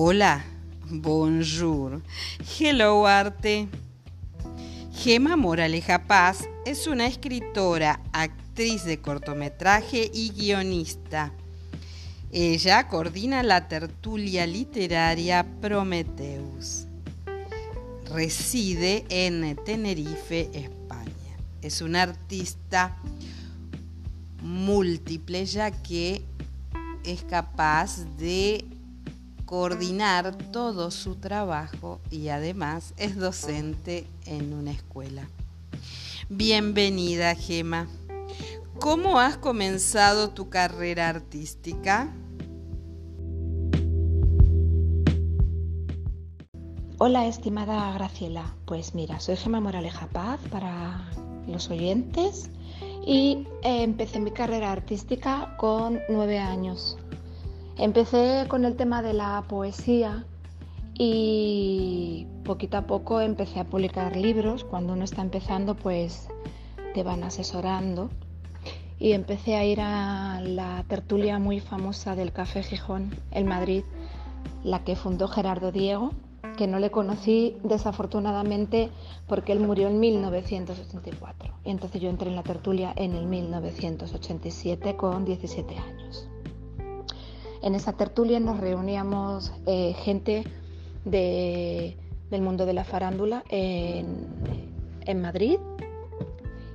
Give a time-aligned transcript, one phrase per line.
[0.00, 0.44] Hola,
[0.88, 2.00] bonjour,
[2.56, 3.66] hello arte.
[4.94, 11.32] Gema Moraleja Paz es una escritora, actriz de cortometraje y guionista.
[12.30, 16.86] Ella coordina la tertulia literaria Prometheus.
[18.14, 21.36] Reside en Tenerife, España.
[21.60, 22.96] Es una artista
[24.44, 26.22] múltiple ya que
[27.02, 28.77] es capaz de
[29.48, 35.26] coordinar todo su trabajo y además es docente en una escuela.
[36.28, 37.88] Bienvenida, Gema.
[38.78, 42.12] ¿Cómo has comenzado tu carrera artística?
[46.98, 48.54] Hola, estimada Graciela.
[48.66, 51.08] Pues mira, soy Gema Moraleja Paz para
[51.46, 52.50] los oyentes
[53.06, 56.98] y eh, empecé mi carrera artística con nueve años.
[57.78, 60.24] Empecé con el tema de la poesía
[60.94, 64.64] y poquito a poco empecé a publicar libros.
[64.64, 66.26] Cuando uno está empezando, pues
[66.94, 68.10] te van asesorando.
[68.98, 73.84] Y empecé a ir a la tertulia muy famosa del Café Gijón, en Madrid,
[74.64, 76.10] la que fundó Gerardo Diego,
[76.56, 78.90] que no le conocí desafortunadamente
[79.28, 81.54] porque él murió en 1984.
[81.64, 86.28] Y entonces yo entré en la tertulia en el 1987 con 17 años.
[87.68, 90.42] En esa tertulia nos reuníamos eh, gente
[91.04, 95.58] del mundo de la farándula en, Madrid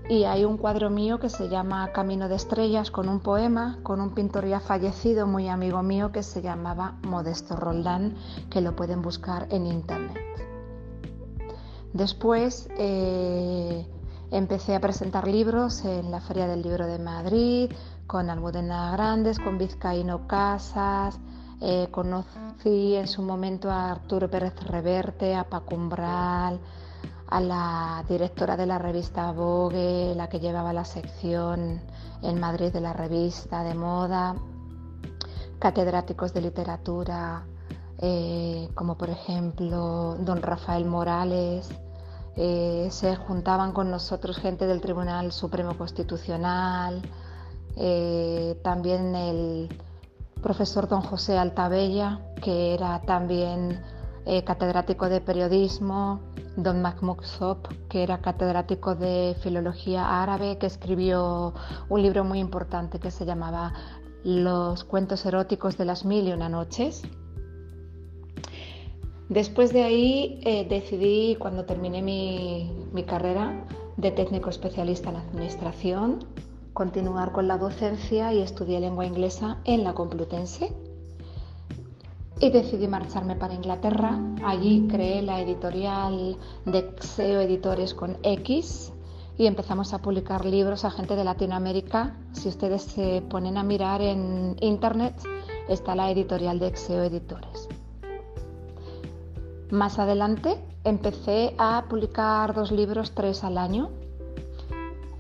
[0.08, 4.02] y hay un cuadro mío que se llama Camino de Estrellas con un poema, con
[4.02, 8.14] un pintor ya fallecido, muy amigo mío, que se llamaba Modesto Roldán,
[8.52, 10.21] que lo pueden buscar en internet.
[11.94, 13.83] Después eh,
[14.30, 17.71] empecé a presentar libros en la Feria del Libro de Madrid,
[18.14, 21.19] con Almudena Grandes, con Vizcaíno Casas,
[21.61, 26.60] eh, conocí en su momento a Arturo Pérez Reverte, a Paco Umbral,
[27.27, 31.82] a la directora de la revista Vogue, la que llevaba la sección
[32.21, 34.36] en Madrid de la revista de moda,
[35.58, 37.48] catedráticos de literatura,
[37.98, 41.67] eh, como por ejemplo don Rafael Morales,
[42.36, 47.02] eh, se juntaban con nosotros gente del Tribunal Supremo Constitucional,
[47.76, 49.70] eh, también el
[50.42, 53.82] profesor don José Altabella, que era también
[54.26, 56.20] eh, catedrático de periodismo,
[56.56, 61.54] don Mahmoud Zop, que era catedrático de filología árabe, que escribió
[61.89, 63.73] un libro muy importante que se llamaba
[64.23, 67.02] Los cuentos eróticos de las mil y una noches.
[69.30, 73.66] Después de ahí eh, decidí, cuando terminé mi carrera
[73.98, 76.20] de técnico especialista en administración,
[76.73, 80.73] continuar con la docencia y estudié lengua inglesa en la Complutense.
[82.39, 84.20] Y decidí marcharme para Inglaterra.
[84.44, 88.92] Allí creé la editorial de Xeo Editores con X
[89.38, 92.17] y empezamos a publicar libros a gente de Latinoamérica.
[92.34, 95.16] Si ustedes se ponen a mirar en internet,
[95.70, 97.70] está la editorial de Xeo Editores.
[99.72, 103.90] Más adelante empecé a publicar dos libros, tres al año,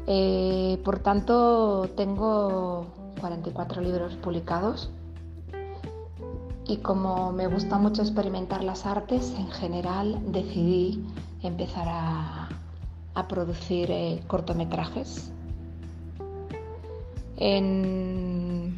[0.07, 2.87] eh, por tanto, tengo
[3.19, 4.89] 44 libros publicados
[6.65, 11.03] y como me gusta mucho experimentar las artes, en general decidí
[11.41, 12.49] empezar a,
[13.29, 15.31] producir eh, cortometrajes.
[17.37, 18.77] En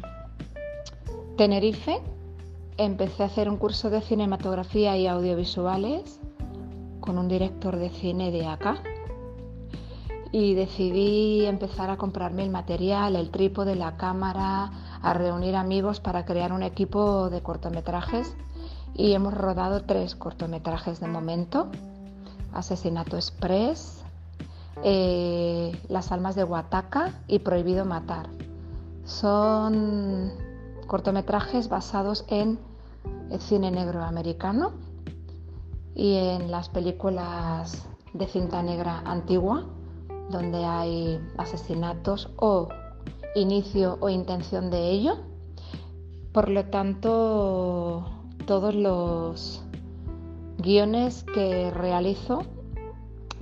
[1.36, 2.00] Tenerife
[2.76, 6.20] empecé a hacer un curso de cinematografía y audiovisuales
[7.00, 8.82] con un director de cine de acá,
[10.32, 14.70] y decidí empezar a comprarme el material, el trípode, la cámara,
[15.02, 18.34] a reunir amigos para crear un equipo de cortometrajes
[18.94, 21.68] y hemos rodado tres cortometrajes de momento.
[22.52, 24.02] Asesinato Express,
[24.82, 28.28] eh, Las almas de Huataca y Prohibido matar.
[29.04, 30.32] Son
[30.86, 32.58] cortometrajes basados en
[33.30, 34.72] el cine negro americano
[35.94, 39.66] y en las películas de cinta negra antigua
[40.30, 42.68] donde hay asesinatos o
[43.34, 45.18] inicio o intención de ello.
[46.32, 48.04] Por lo tanto,
[48.46, 49.62] todos los
[50.58, 52.42] guiones que realizo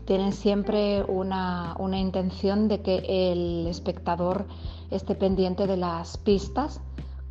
[0.05, 4.47] tienen siempre una, intención de que el espectador
[4.91, 6.81] esté pendiente de las pistas,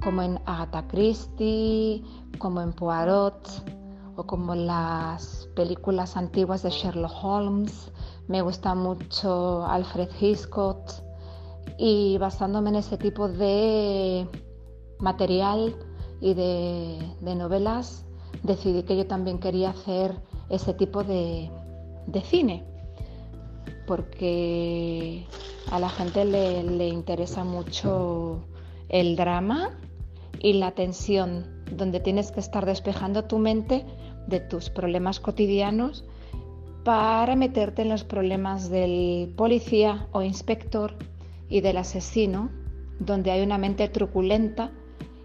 [0.04, 2.04] como en Agatha Christie,
[2.40, 3.48] como en Poirot
[4.16, 7.92] o como las películas antiguas de Sherlock Holmes.
[8.28, 10.92] Me gusta mucho Alfred Hitchcock.
[11.78, 14.28] Y basándome en ese tipo de
[15.00, 15.76] material
[16.22, 18.06] y de, novelas
[18.44, 20.16] decidí que yo también quería hacer
[20.50, 21.50] ese tipo de,
[22.24, 22.64] cine,
[23.88, 25.28] porque
[25.72, 28.40] a la gente le, interesa mucho
[28.90, 29.72] el drama
[30.44, 33.86] y la tensión, donde tienes que estar despejando tu mente
[34.28, 36.06] de tus problemas cotidianos
[36.84, 40.96] para meterte en los problemas del policía o inspector
[41.50, 42.52] y del asesino,
[43.00, 44.72] donde hay una mente truculenta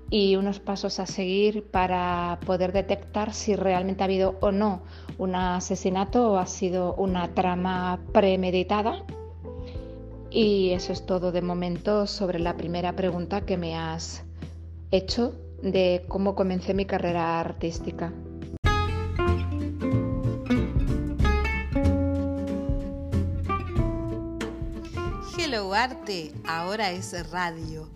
[0.09, 4.83] y unos pasos a seguir para poder detectar si realmente ha habido o no
[5.19, 9.05] un asesinato o ha sido una trama premeditada.
[10.31, 14.28] Y eso es todo de momento sobre la primera pregunta que me has
[14.91, 18.13] hecho de cómo comencé mi carrera artística.
[25.37, 27.89] Hello Arte, ahora es radio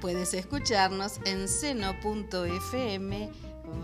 [0.00, 3.30] Puedes escucharnos en seno.fm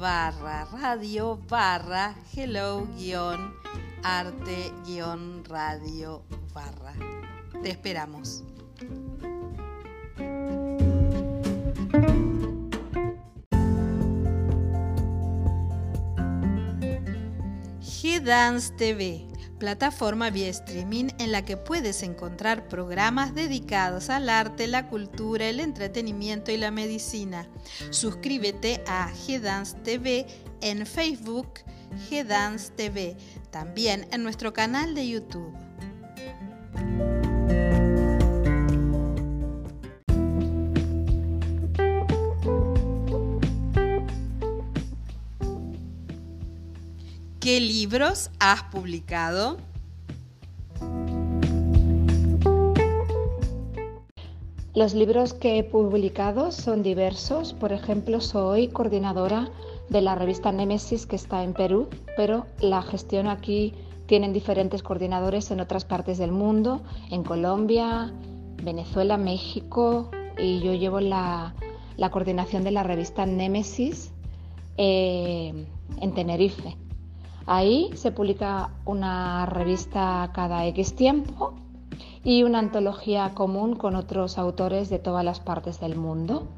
[0.00, 3.54] barra radio barra hello guion
[4.02, 6.22] arte guion radio
[6.54, 6.94] barra.
[7.62, 8.44] Te esperamos.
[18.26, 19.24] G-Dance TV
[19.60, 25.60] plataforma vía streaming en la que puedes encontrar programas dedicados al arte, la cultura, el
[25.60, 27.48] entretenimiento y la medicina.
[27.90, 30.26] Suscríbete a G-Dance TV
[30.60, 31.60] en Facebook,
[32.10, 33.16] G-Dance TV,
[33.52, 35.54] también en nuestro canal de YouTube.
[47.46, 49.58] ¿Qué libros has publicado?
[54.74, 57.52] Los libros que he publicado son diversos.
[57.54, 59.48] Por ejemplo, soy coordinadora
[59.88, 63.74] de la revista Némesis que está en Perú, pero la gestión aquí
[64.06, 66.82] tienen diferentes coordinadores en otras partes del mundo,
[67.12, 68.12] en Colombia,
[68.60, 71.54] Venezuela, México, y yo llevo la,
[72.10, 74.10] coordinación de la revista Némesis
[74.78, 75.54] eh,
[76.00, 76.76] en Tenerife.
[77.46, 81.54] Ahí se publica una revista cada X tiempo
[82.24, 86.48] y una antología común con otros autores de todas las partes del mundo.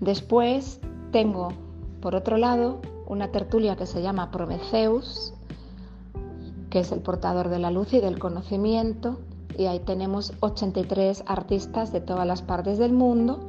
[0.00, 0.80] Después
[1.12, 1.52] tengo,
[2.00, 5.34] por otro lado, una tertulia que se llama Prometheus,
[6.70, 9.18] que es el portador de la luz y del conocimiento,
[9.58, 13.46] y ahí tenemos 83 artistas de todas las partes del mundo,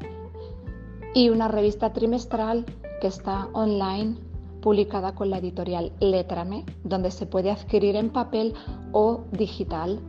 [1.13, 2.65] y una revista trimestral
[2.99, 4.17] que está online
[4.65, 8.55] publicada con la editorial Letrame, donde se puede adquirir en papel
[8.93, 9.99] o digital.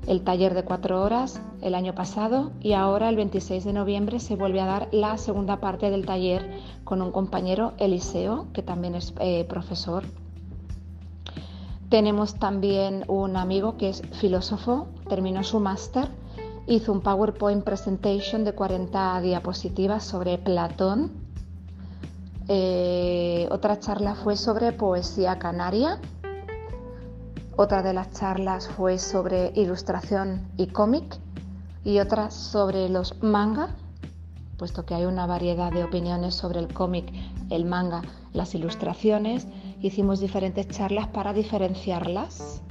[0.06, 4.37] el taller de cuatro horas el año pasado y ahora el 26 de noviembre se
[4.37, 9.14] vuelve a dar la segunda parte del taller con un compañero Eliseo, que también es
[9.20, 10.04] eh, profesor
[11.94, 16.08] tenemos también un amigo que es filósofo, terminó su máster,
[16.66, 21.12] hizo un PowerPoint presentation de 40 diapositivas sobre Platón.
[22.48, 26.00] Eh, otra charla fue sobre poesía canaria.
[27.56, 31.20] Otra de las charlas fue sobre ilustración y cómic.
[31.84, 33.68] y otra sobre los manga,
[34.58, 37.12] puesto que hay una variedad de opiniones sobre el cómic,
[37.50, 39.46] el manga, las ilustraciones.
[39.84, 42.62] Hicimos diferentes charlas para diferenciarlas.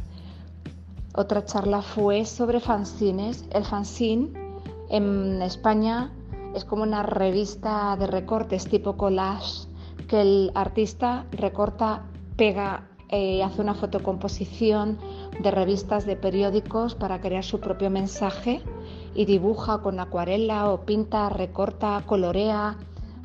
[1.13, 3.46] Otra charla fue sobre fanzines.
[3.51, 4.34] El fanzine
[4.89, 6.12] en España
[6.55, 9.67] es como una revista de recortes tipo collage
[10.08, 12.03] que el artista recorta,
[12.36, 14.98] pega, eh, hace una fotocomposición
[15.39, 18.63] de revistas, de periódicos para crear su propio mensaje
[19.13, 22.75] y dibuja con acuarela o pinta, recorta, colorea.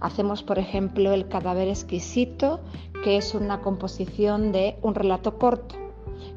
[0.01, 2.61] Hacemos, por ejemplo, el cadáver exquisito,
[3.05, 5.75] que es una composición de un relato corto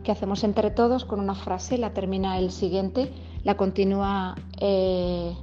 [0.04, 3.12] que hacemos entre todos con una frase, la termina el siguiente,
[3.44, 5.36] la continúa eh,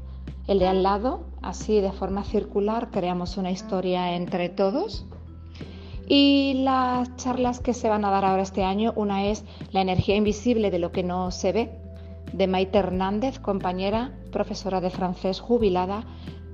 [0.47, 5.07] el de al lado, así de forma circular creamos una historia entre todos.
[6.11, 10.17] Y las charlas que se van a dar ahora este año, una es La energía
[10.17, 11.71] invisible de lo que no se ve,
[12.33, 16.05] de Maite Hernández, compañera, profesora de francés jubilada,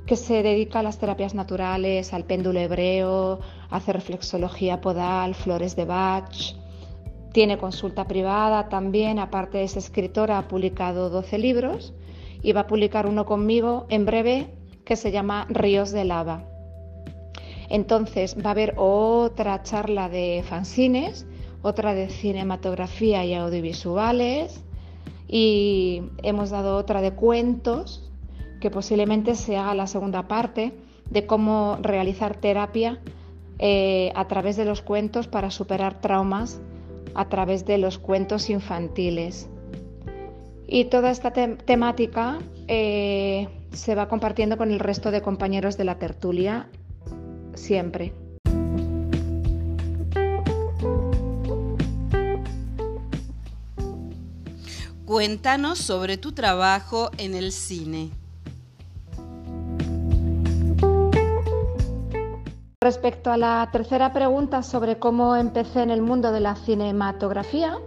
[0.07, 5.85] que se dedica a las terapias naturales, al péndulo hebreo, hace reflexología podal, flores de
[5.85, 6.55] Bach,
[7.35, 11.93] tiene consulta privada también, aparte es escritora, ha publicado 12 libros
[12.43, 16.45] y va a publicar uno conmigo en breve que se llama Ríos de Lava.
[17.69, 21.27] Entonces va a haber otra charla de fanzines,
[21.61, 24.63] otra de cinematografía y audiovisuales
[25.27, 28.13] y hemos dado otra de cuentos
[28.65, 30.73] que posiblemente se haga la segunda parte
[31.11, 32.99] de cómo realizar terapia
[33.59, 36.63] eh, a través de los cuentos para superar traumas
[37.15, 39.51] a través de los cuentos infantiles.
[40.67, 45.99] Y toda esta temática eh, se va compartiendo con el resto de compañeros de la
[45.99, 46.71] tertulia
[47.53, 48.15] siempre.
[55.05, 58.24] Cuéntanos sobre tu trabajo en el cine.
[62.85, 67.79] Respecto a la tercera pregunta sobre cómo empecé en el mundo de la cinematografía,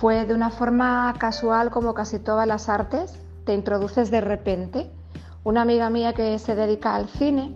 [0.00, 4.90] fue de una forma casual como casi todas las artes, te introduces de repente.
[5.44, 7.52] Una amiga mía que se dedica al cine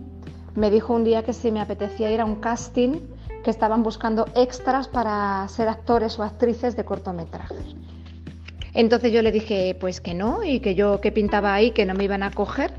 [0.53, 2.99] me dijo un día que si me apetecía ir a un casting
[3.43, 7.75] que estaban buscando extras para ser actores o actrices de cortometrajes.
[8.75, 11.95] Entonces yo le dije pues que no y que yo que pintaba ahí que no
[11.95, 12.71] me iban a coger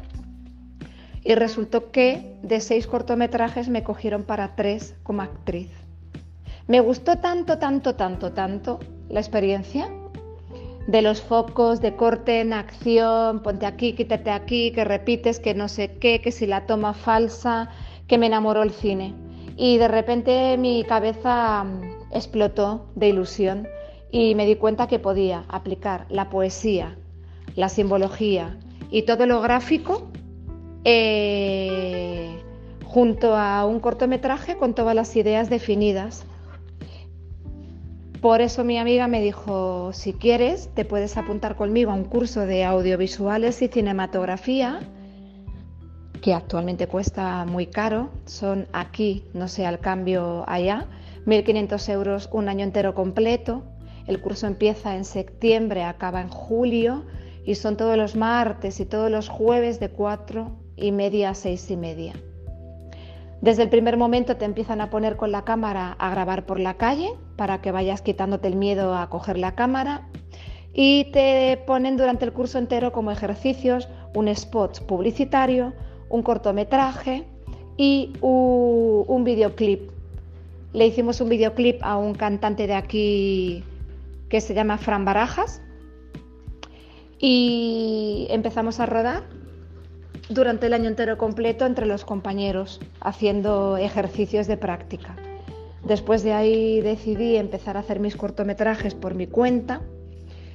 [1.29, 5.69] y resultó que de seis cortometrajes me cogieron para tres como actriz.
[6.67, 8.79] Me gustó tanto, tanto, tanto, tanto
[9.11, 9.91] la experiencia
[10.87, 15.69] de los focos de corte en acción, ponte aquí, quítate aquí, que repites, que no
[15.69, 17.69] sé qué, que si la toma falsa,
[18.07, 19.15] que me enamoró el cine.
[19.59, 23.69] Y de repente mi cabeza mm, explotó de ilusión
[24.11, 26.97] y me di cuenta que podía aplicar la poesía,
[27.55, 28.57] la simbología
[28.91, 30.09] y todo lo gráfico
[30.85, 32.39] eh,
[32.85, 36.25] junto a un cortometraje con todas las ideas definidas.
[38.21, 42.47] Por eso mi amiga me dijo, si quieres, te puedes apuntar conmigo a un curso
[42.47, 44.81] de audiovisuales y cinematografía,
[46.21, 50.87] que actualmente cuesta muy caro, son aquí, no sé, al cambio allá,
[51.27, 53.63] 1.500 euros un año entero completo.
[54.09, 57.05] El curso empieza en septiembre, acaba en julio
[57.45, 61.71] y son todos los martes y todos los jueves de 4 y media a seis
[61.71, 62.15] y media.
[63.41, 66.75] Desde el primer momento te empiezan a poner con la cámara a grabar por la
[66.75, 70.09] calle para que vayas quitándote el miedo a coger la cámara
[70.75, 75.73] y te ponen durante el curso entero como ejercicios un spot publicitario,
[76.09, 77.27] un cortometraje
[77.77, 79.91] y un, videoclip.
[80.73, 83.65] Le hicimos un videoclip a un cantante de aquí
[84.29, 85.63] que se llama Fran Barajas
[87.19, 89.38] y empezamos a rodar
[90.29, 95.17] durante el año entero completo entre los compañeros, haciendo ejercicios de práctica.
[95.85, 99.81] Después de ahí decidí empezar a hacer mis cortometrajes por mi cuenta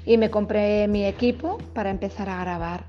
[0.05, 2.85] y me compré mi equipo para empezar a grabar.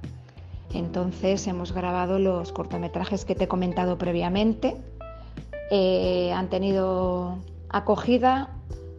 [0.74, 4.76] Entonces hemos grabado los cortometrajes que te he comentado previamente.
[5.70, 7.38] Eh, han tenido
[7.68, 8.50] acogida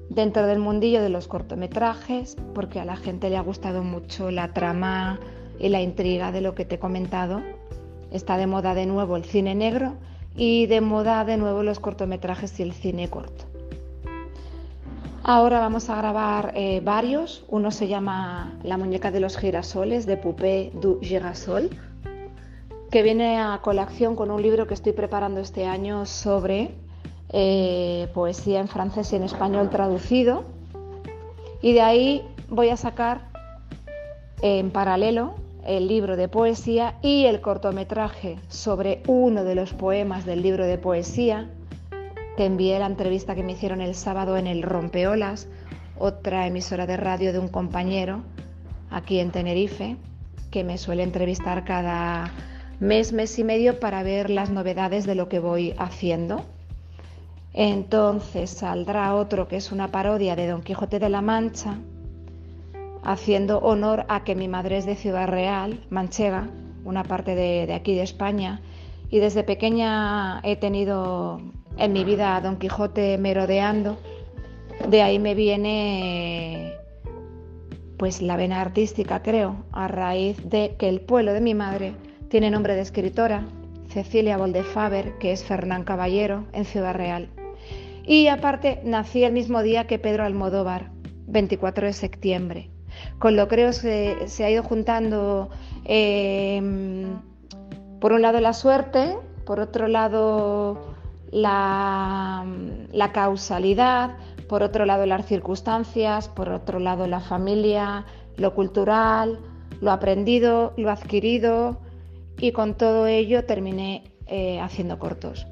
[0.10, 4.54] dentro del mundillo de los cortometrajes porque a la gente le ha gustado mucho la
[4.54, 5.20] trama
[5.60, 7.42] y la intriga de lo que te he comentado
[8.16, 9.96] Está de moda de nuevo el cine negro
[10.38, 13.44] y de moda de nuevo los cortometrajes y el cine corto.
[15.22, 17.44] Ahora vamos a grabar eh, varios.
[17.50, 21.70] Uno se llama La muñeca de los girasoles de Poupée du Girasol,
[22.90, 26.72] que viene a colación con un libro que estoy preparando este año sobre
[27.34, 30.46] eh, poesía en francés y en español traducido.
[31.62, 33.28] Y de ahí voy a sacar
[34.42, 40.42] en paralelo el libro de poesía y el cortometraje sobre uno de los poemas del
[40.42, 41.50] libro de poesía.
[42.38, 45.48] Te envié la entrevista que me hicieron el sábado en el Rompeolas,
[45.98, 48.22] otra emisora de radio de un compañero
[48.92, 49.98] aquí en Tenerife,
[50.52, 52.32] que me suele entrevistar cada
[52.80, 56.46] mes, mes y medio para ver las novedades de lo que voy haciendo.
[57.54, 61.78] Entonces saldrá otro que es una parodia de Don Quijote de la Mancha,
[63.06, 66.50] haciendo honor a que mi madre es de Ciudad Real, manchega,
[66.84, 68.62] una parte de, aquí de España,
[69.10, 71.40] y desde pequeña he tenido
[71.78, 73.98] en mi vida a Don Quijote merodeando.
[74.90, 76.74] De ahí me viene
[77.98, 81.94] pues la vena artística, creo, a raíz de que el pueblo de mi madre
[82.30, 83.46] tiene nombre de escritora,
[83.88, 87.30] Cecilia Boldefaber, que es Fernán Caballero, en Ciudad Real.
[88.06, 90.92] Y aparte nací el mismo día que Pedro Almodóvar,
[91.28, 92.75] 24 de septiembre.
[93.20, 95.50] Con lo creo se, se ha ido juntando,
[95.86, 97.20] em,
[98.00, 100.96] por un lado la suerte, por otro lado
[101.32, 102.46] la,
[103.14, 104.18] causalidad,
[104.50, 108.06] por otro lado las circunstancias, por otro lado la familia,
[108.38, 109.40] lo cultural,
[109.82, 111.78] lo aprendido, lo adquirido
[112.38, 115.48] y con todo ello terminé eh, haciendo cortos.